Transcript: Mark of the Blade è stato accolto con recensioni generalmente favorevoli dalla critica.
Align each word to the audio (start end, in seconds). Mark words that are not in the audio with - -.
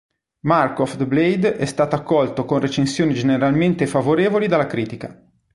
Mark 0.45 0.79
of 0.79 0.95
the 0.97 1.05
Blade 1.05 1.57
è 1.57 1.65
stato 1.65 1.95
accolto 1.95 2.43
con 2.43 2.57
recensioni 2.57 3.13
generalmente 3.13 3.85
favorevoli 3.85 4.47
dalla 4.47 4.65
critica. 4.65 5.23